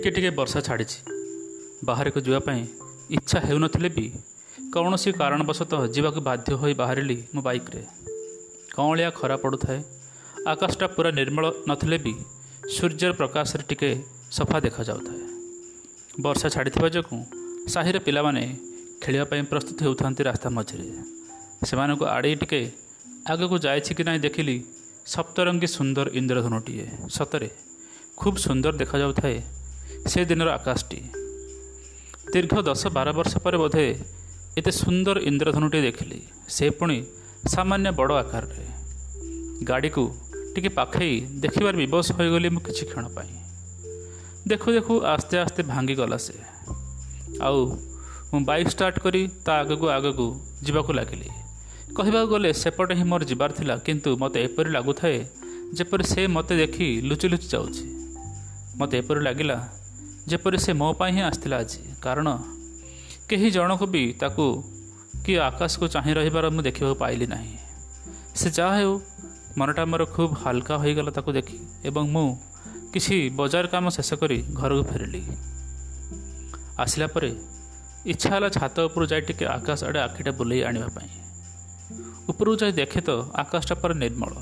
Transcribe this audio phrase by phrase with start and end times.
[0.00, 0.98] ଟିକେ ଟିକେ ବର୍ଷା ଛାଡ଼ିଛି।
[1.84, 2.60] ବାହାରକୁ ଯିବା ପାଇଁ
[3.16, 4.06] ଇଚ୍ଛା ହେଉନଥିଲେ ବି
[4.72, 7.82] କୌଣସି କାରଣବଶତଃ ଯିବାକୁ ବାଧ୍ୟ ହୋଇ ବାହାରିଲି ମୋ ବାଇକ୍ରେ।
[8.74, 9.78] କଅଁଳିଆ ଖରା ପଡ଼ୁଥାଏ
[10.52, 12.14] ଆକାଶଟା ପୁରା ନିର୍ମଳ ନଥିଲେ ବି
[12.74, 13.90] ସୂର୍ଯ୍ୟର ପ୍ରକାଶରେ ଟିକେ
[14.36, 15.22] ସଫା ଦେଖାଯାଉଥାଏ।
[16.24, 17.20] ବର୍ଷା ଛାଡ଼ିଥିବା ଯୋଗୁଁ
[17.72, 18.44] ସାହିର ପିଲାମାନେ
[19.02, 20.86] ଖେଳିବା ପାଇଁ ପ୍ରସ୍ତୁତ ହେଉଥାନ୍ତି ରାସ୍ତା ମଝିରେ।
[21.68, 22.60] ସେମାନଙ୍କୁ ଆଡ଼େଇ ଟିକେ
[23.32, 24.56] ଆଗକୁ ଯାଇଛି କି ନାହିଁ ଦେଖିଲି
[25.12, 26.86] ସପ୍ତରଙ୍ଗୀ ସୁନ୍ଦର ଇନ୍ଦ୍ରଧନୁଟିଏ।
[27.16, 27.48] ସତରେ
[28.20, 29.38] ଖୁବ୍ ସୁନ୍ଦର ଦେଖାଯାଉଥାଏ
[30.06, 31.00] ସେ ଦିନର ଆକାଶଟି।
[32.32, 33.98] ଦୀର୍ଘ ଦଶ ବାର ବର୍ଷ ପରେ ବୋଧେ
[34.58, 37.04] ଏତେ ସୁନ୍ଦର ଇନ୍ଦ୍ରଧନୁଟିଏ ଦେଖିଲି। ସେ ପୁଣି
[37.48, 38.66] ସାମାନ୍ୟ ବଡ଼ ଆକାରରେ।
[39.64, 40.04] ଗାଡ଼ିକୁ
[40.54, 43.32] ଟିକେ ପାଖେଇ ଦେଖିବାର ବିବଶ ହୋଇଗଲି ମୁଁ କିଛି କ୍ଷଣ ପାଇଁ।
[44.48, 46.34] ଦେଖୁ ଦେଖୁ ଆସ୍ତେ ଆସ୍ତେ ଭାଙ୍ଗିଗଲା ସେ।
[47.40, 47.58] ଆଉ
[48.32, 50.26] ମୁଁ ବାଇକ୍ ଷ୍ଟାର୍ଟ କରି ତା ଆଗକୁ ଆଗକୁ
[50.62, 51.30] ଯିବାକୁ ଲାଗିଲି।
[51.94, 55.26] କହିବାକୁ ଗଲେ ସେପଟେ ହିଁ ମୋର ଯିବାର ଥିଲା କିନ୍ତୁ ମୋତେ ଏପରି ଲାଗୁଥାଏ
[55.74, 57.84] ଯେପରି ସେ ମୋତେ ଦେଖି ଲୁଚି ଲୁଚି ଯାଉଛି।
[58.78, 59.56] ମୋତେ ଏପରି ଲାଗିଲା
[60.30, 62.28] ଯେପରି ସେ ମୋ ପାଇଁ ହିଁ ଆସିଥିଲା ଆଜି। କାରଣ
[63.28, 64.46] କେହି ଜଣକୁ ବି ତାକୁ
[65.24, 67.54] କି ଆକାଶକୁ ଚାହିଁ ରହିବାର ମୁଁ ଦେଖିବାକୁ ପାଇଲି ନାହିଁ।
[68.34, 68.92] ସେ ଯାହା ହେଉ
[69.58, 72.28] ମନଟା ମୋର ଖୁବ୍ ହାଲକା ହୋଇଗଲା ତାକୁ ଦେଖି ଏବଂ ମୁଁ
[72.92, 75.22] କିଛି ବଜାର କାମ ଶେଷ କରି ଘରକୁ ଫେରିଲି।
[76.78, 77.30] ଆସିଲା ପରେ
[78.06, 81.10] ଇଚ୍ଛା ହେଲା ଛାତ ଉପରୁ ଯାଇ ଟିକେ ଆକାଶ ଆଡ଼େ ଆଖିଟା ବୁଲେଇ ଆଣିବା ପାଇଁ।
[82.30, 83.10] ଉପରକୁ ଯାଇ ଦେଖେ ତ
[83.42, 84.32] ଆକାଶଟା ପରେ ନିର୍ମଳ।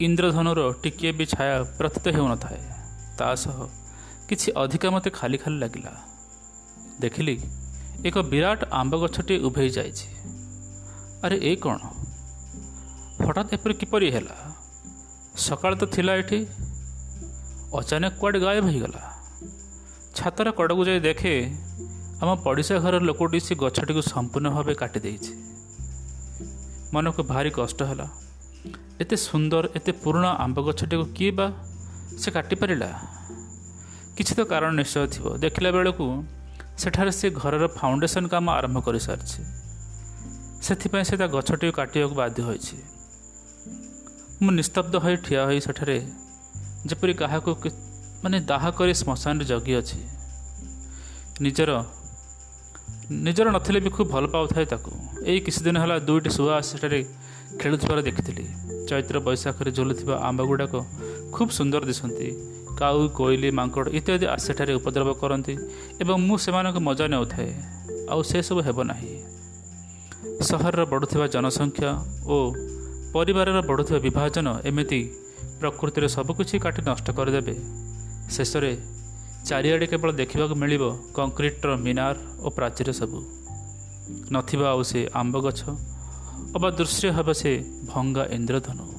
[0.00, 2.60] ଇନ୍ଦ୍ରଧନୁର ଟିକିଏ ବି ଛାୟା ପ୍ରତୀତ ହେଉନଥାଏ।
[3.18, 3.56] ତା ସହ
[4.28, 5.92] କିଛି ଅଧିକା ମୋତେ ଖାଲି ଖାଲି ଲାଗିଲା।
[7.00, 7.40] ଦେଖିଲି
[8.04, 10.08] ଏକ ବିରାଟ ଆମ୍ବ ଗଛଟିଏ ଉଭେଇ ଯାଇଛି।
[11.24, 11.78] ଆରେ ଏ କ'ଣ?
[13.26, 14.36] ହଠାତ୍ ଏପରି କିପରି ହେଲା?
[15.36, 16.46] ସକାଳ ତ ଥିଲା ଏଠି।
[17.74, 19.02] ଅଚାନକ କୁଆଡ଼େ ଗାୟବ ହୋଇଗଲା।
[20.14, 21.32] ଛାତର କଡ଼କୁ ଯାଇ ଦେଖେ
[22.22, 25.32] ଆମ ପଡ଼ିଶା ଘର ଲୋକଟି ସେ ଗଛଟିକୁ ସମ୍ପୂର୍ଣ୍ଣ ଭାବେ କାଟି ଦେଇଛି।
[26.92, 28.08] ମନକୁ ଭାରି କଷ୍ଟ ହେଲା।
[29.00, 31.46] ଏତେ ସୁନ୍ଦର ଏତେ ପୁରୁଣା ଆମ୍ବ ଗଛଟିକୁ କିଏ ବା
[32.18, 32.88] ସେ କାଟିପାରିଲା
[34.18, 36.06] କିଛି ତ କାରଣ ନିଶ୍ଚୟ ଥିବ। ଦେଖିଲା ବେଳକୁ
[36.82, 39.40] ସେଠାରେ ସେ ଘରର ଫାଉଣ୍ଡେସନ୍ କାମ ଆରମ୍ଭ କରିସାରିଛି।
[40.66, 42.76] ସେଥିପାଇଁ ସେ ତା ଗଛଟିକୁ କାଟିବାକୁ ବାଧ୍ୟ ହୋଇଛି।
[44.42, 45.96] ମୁଁ ନିସ୍ତବ୍ଧ ହୋଇ ଠିଆ ହୋଇ ସେଠାରେ
[46.88, 47.50] ଯେପରି କାହାକୁ
[48.22, 50.00] ମାନେ ଦାହ କରି ଶ୍ମଶାନରେ ଜଗି ଅଛି
[51.44, 51.70] ନିଜର
[53.24, 54.90] ନିଜର ନଥିଲେ ବି ଖୁବ୍ ଭଲ ପାଉଥାଏ ତାକୁ।
[55.30, 57.00] ଏଇ କିଛି ଦିନ ହେଲା ଦୁଇଟି ଶୁଆ ସେଠାରେ
[57.60, 58.44] ଖେଳୁଥିବାର ଦେଖିଥିଲି।
[58.88, 60.74] ଚୈତ୍ର ବୈଶାଖରେ ଝୁଲୁଥିବା ଆମ୍ବ ଗୁଡ଼ାକ
[61.34, 62.28] ଖୁବ୍ ସୁନ୍ଦର ଦିଶନ୍ତି।
[62.78, 65.54] କାଉ କୋଇଲି ମାଙ୍କଡ଼ ଇତ୍ୟାଦି ସେଠାରେ ଉପଦ୍ରବ କରନ୍ତି
[66.02, 67.50] ଏବଂ ମୁଁ ସେମାନଙ୍କୁ ମଜା ନେଉଥାଏ।
[68.12, 69.14] ଆଉ ସେସବୁ ହେବ ନାହିଁ।
[70.48, 71.90] ସହରର ବଢ଼ୁଥିବା ଜନସଂଖ୍ୟା
[72.34, 72.36] ଓ
[73.14, 75.00] ପରିବାରର ବଢ଼ୁଥିବା ବିଭାଜନ ଏମିତି
[75.60, 77.54] ପ୍ରକୃତିରେ ସବୁକିଛି କାଟି ନଷ୍ଟ କରିଦେବେ।
[78.34, 78.72] ଶେଷରେ
[79.48, 80.84] ଚାରିଆଡ଼େ କେବଳ ଦେଖିବାକୁ ମିଳିବ
[81.16, 83.18] କଂକ୍ରିଟର ମିନାର ଓ ପ୍ରାଚୀର ସବୁ।
[84.32, 85.60] ନଥିବା ଆଉ ସେ ଆମ୍ବ ଗଛ
[86.56, 87.52] ଅବା ଦୃଶ୍ୟ ହେବ ସେ
[87.90, 88.97] ଭଙ୍ଗା ଇନ୍ଦ୍ରଧନୁ।